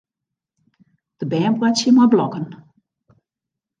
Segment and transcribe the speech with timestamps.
[1.19, 2.45] De bern boartsje mei blokken.